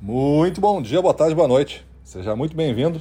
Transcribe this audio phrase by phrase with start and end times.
[0.00, 1.84] Muito bom dia, boa tarde, boa noite.
[2.02, 3.00] Seja muito bem-vindo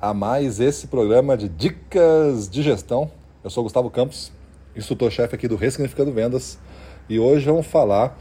[0.00, 3.10] a mais esse programa de Dicas de Gestão.
[3.42, 4.30] Eu sou Gustavo Campos,
[4.76, 6.58] instrutor-chefe aqui do Ressignificando Vendas,
[7.08, 8.18] e hoje vamos falar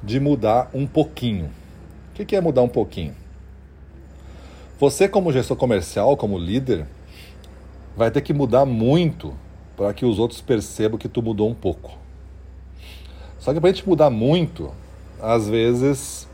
[0.00, 1.50] de mudar um pouquinho.
[2.10, 3.16] O que é mudar um pouquinho?
[4.78, 6.86] Você, como gestor comercial, como líder,
[7.96, 9.34] vai ter que mudar muito
[9.76, 11.98] para que os outros percebam que tu mudou um pouco.
[13.38, 14.72] Só que para a gente mudar muito,
[15.20, 16.28] às vezes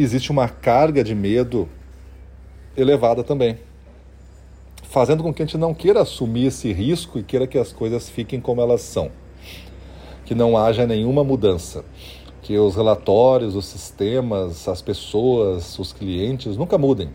[0.00, 1.68] existe uma carga de medo
[2.76, 3.58] elevada também,
[4.84, 8.08] fazendo com que a gente não queira assumir esse risco e queira que as coisas
[8.08, 9.10] fiquem como elas são,
[10.24, 11.84] que não haja nenhuma mudança,
[12.40, 17.10] que os relatórios, os sistemas, as pessoas, os clientes nunca mudem,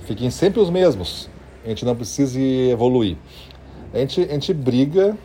[0.00, 1.28] fiquem sempre os mesmos.
[1.64, 3.16] A gente não precise evoluir.
[3.94, 5.16] A gente, a gente briga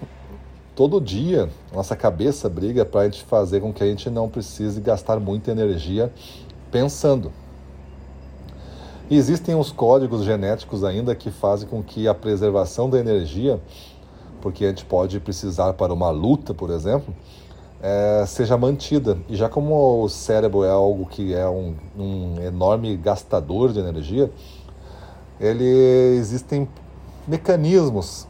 [0.75, 4.79] todo dia, nossa cabeça briga para a gente fazer com que a gente não precise
[4.79, 6.13] gastar muita energia
[6.71, 7.31] pensando.
[9.09, 13.59] Existem os códigos genéticos ainda que fazem com que a preservação da energia,
[14.41, 17.15] porque a gente pode precisar para uma luta, por exemplo,
[17.81, 19.17] é, seja mantida.
[19.29, 24.29] E já como o cérebro é algo que é um, um enorme gastador de energia,
[25.39, 25.63] ele
[26.17, 26.67] existem
[27.27, 28.27] mecanismos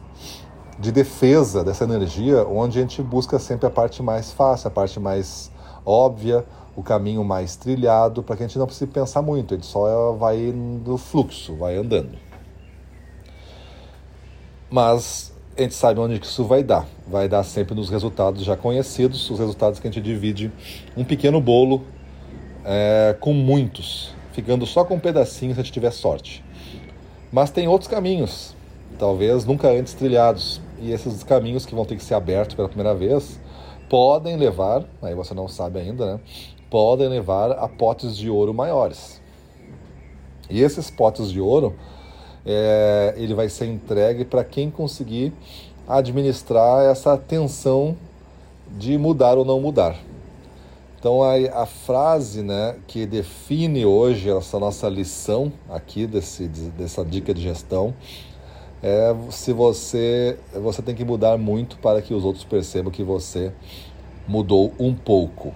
[0.79, 4.99] de defesa dessa energia, onde a gente busca sempre a parte mais fácil, a parte
[4.99, 5.51] mais
[5.83, 6.45] óbvia,
[6.77, 10.11] o caminho mais trilhado, para que a gente não precise pensar muito, a gente só
[10.11, 12.15] vai no fluxo, vai andando.
[14.69, 16.85] Mas a gente sabe onde que isso vai dar.
[17.07, 20.51] Vai dar sempre nos resultados já conhecidos, os resultados que a gente divide
[20.95, 21.83] um pequeno bolo
[22.63, 26.45] é, com muitos, ficando só com um pedacinho se a gente tiver sorte.
[27.31, 28.55] Mas tem outros caminhos,
[28.99, 32.93] talvez nunca antes trilhados, e esses caminhos que vão ter que ser abertos pela primeira
[32.93, 33.41] vez
[33.89, 36.19] podem levar, aí você não sabe ainda, né?
[36.69, 39.21] Podem levar a potes de ouro maiores.
[40.49, 41.75] E esses potes de ouro,
[42.45, 45.33] é, ele vai ser entregue para quem conseguir
[45.87, 47.95] administrar essa tensão
[48.77, 49.95] de mudar ou não mudar.
[50.99, 57.33] Então a, a frase né, que define hoje essa nossa lição aqui desse, dessa dica
[57.33, 57.93] de gestão
[58.81, 63.51] é se você você tem que mudar muito para que os outros percebam que você
[64.27, 65.53] mudou um pouco.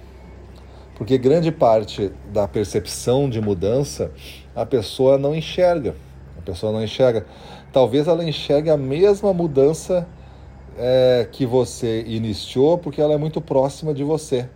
[1.01, 4.11] Porque grande parte da percepção de mudança
[4.55, 5.95] a pessoa não enxerga.
[6.37, 7.25] A pessoa não enxerga.
[7.73, 10.07] Talvez ela enxergue a mesma mudança
[10.77, 14.47] é, que você iniciou, porque ela é muito próxima de você.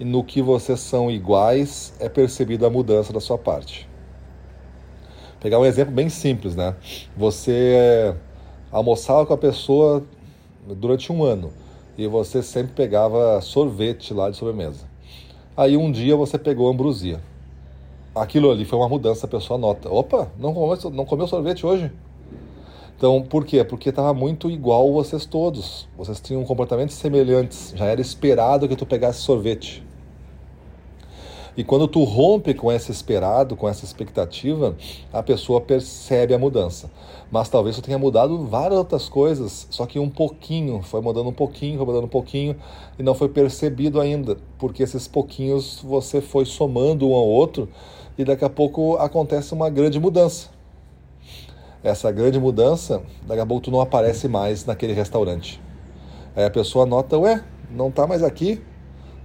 [0.00, 3.88] E no que vocês são iguais é percebida a mudança da sua parte
[5.40, 6.74] pegar um exemplo bem simples, né?
[7.14, 8.16] Você
[8.72, 10.02] almoçava com a pessoa
[10.66, 11.52] durante um ano
[11.98, 14.93] e você sempre pegava sorvete lá de sobremesa.
[15.56, 17.20] Aí um dia você pegou ambrosia.
[18.12, 19.88] Aquilo ali foi uma mudança, a pessoa nota.
[19.88, 21.92] Opa, não comeu, não comeu sorvete hoje?
[22.96, 23.62] Então, por quê?
[23.62, 25.88] Porque estava muito igual vocês todos.
[25.96, 27.72] Vocês tinham comportamentos semelhantes.
[27.76, 29.83] Já era esperado que tu pegasse sorvete.
[31.56, 34.76] E quando tu rompe com esse esperado, com essa expectativa,
[35.12, 36.90] a pessoa percebe a mudança.
[37.30, 41.32] Mas talvez tu tenha mudado várias outras coisas, só que um pouquinho, foi mudando um
[41.32, 42.56] pouquinho, foi mudando um pouquinho,
[42.98, 47.68] e não foi percebido ainda, porque esses pouquinhos você foi somando um ao outro,
[48.18, 50.48] e daqui a pouco acontece uma grande mudança.
[51.84, 55.60] Essa grande mudança, daqui a pouco tu não aparece mais naquele restaurante.
[56.34, 58.60] Aí a pessoa nota, ué, não tá mais aqui,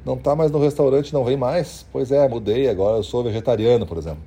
[0.05, 1.85] não tá mais no restaurante, não vem mais.
[1.91, 4.23] Pois é, mudei, agora eu sou vegetariano, por exemplo.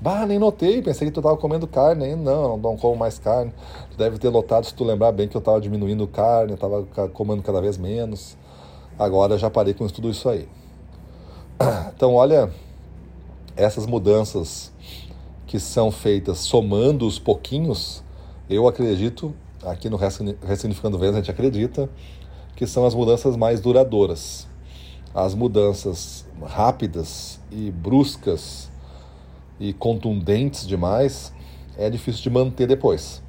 [0.00, 3.52] Bah, nem notei, pensei que tu tava comendo carne, não, não como mais carne.
[3.90, 6.84] Tu deve ter notado, se tu lembrar bem, que eu tava diminuindo carne, eu tava
[7.12, 8.36] comendo cada vez menos.
[8.98, 10.48] Agora já parei com tudo isso aí.
[11.96, 12.50] Então, olha,
[13.56, 14.72] essas mudanças
[15.46, 18.02] que são feitas somando os pouquinhos,
[18.50, 19.32] eu acredito,
[19.64, 21.88] aqui no Ressignificando Vendas a gente acredita,
[22.56, 24.48] que são as mudanças mais duradouras
[25.14, 28.68] as mudanças rápidas e bruscas
[29.60, 31.32] e contundentes demais
[31.78, 33.22] é difícil de manter depois.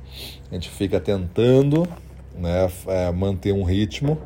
[0.50, 1.88] A gente fica tentando
[2.36, 4.18] né, é, manter um ritmo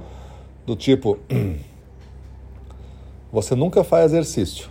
[0.66, 1.18] do tipo:
[3.32, 4.70] você nunca faz exercício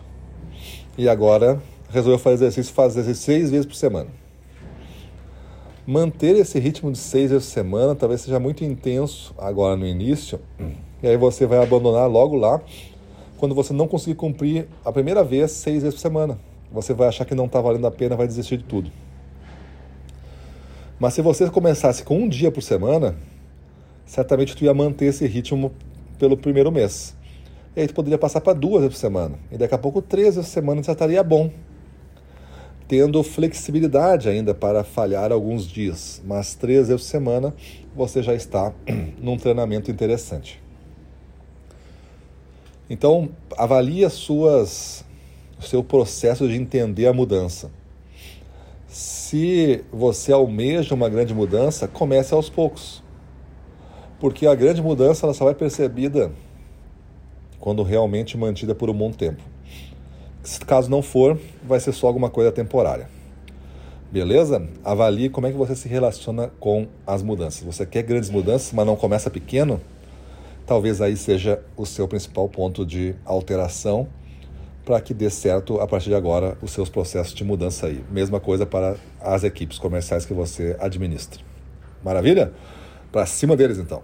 [0.97, 4.09] e agora resolveu fazer exercício, faz exercício seis vezes por semana.
[5.91, 10.39] Manter esse ritmo de seis vezes por semana talvez seja muito intenso agora no início
[11.03, 12.61] e aí você vai abandonar logo lá
[13.39, 16.39] quando você não conseguir cumprir a primeira vez seis vezes por semana.
[16.71, 18.93] Você vai achar que não está valendo a pena, vai desistir de tudo.
[21.01, 23.17] Mas se você começasse com um dia por semana,
[24.05, 25.73] certamente tu ia manter esse ritmo
[26.19, 27.17] pelo primeiro mês.
[27.75, 29.39] E aí tu poderia passar para duas vezes por semana.
[29.51, 31.51] E daqui a pouco três vezes por semana já estaria bom.
[32.89, 37.55] Tendo flexibilidade ainda para falhar alguns dias, mas três vezes por semana
[37.95, 38.73] você já está
[39.21, 40.61] num treinamento interessante.
[42.89, 45.05] Então, avalie as suas,
[45.59, 47.71] o seu processo de entender a mudança.
[48.87, 53.03] Se você almeja uma grande mudança, comece aos poucos.
[54.19, 56.33] Porque a grande mudança ela só vai percebida
[57.61, 59.43] quando realmente mantida por um bom tempo.
[60.49, 63.07] Se caso não for, vai ser só alguma coisa temporária.
[64.11, 64.67] Beleza?
[64.83, 67.63] Avalie como é que você se relaciona com as mudanças.
[67.65, 69.79] Você quer grandes mudanças, mas não começa pequeno?
[70.67, 74.09] Talvez aí seja o seu principal ponto de alteração
[74.87, 78.03] para que dê certo a partir de agora os seus processos de mudança aí.
[78.11, 81.43] Mesma coisa para as equipes comerciais que você administra.
[82.03, 82.55] Maravilha?
[83.13, 84.03] Para cima deles então.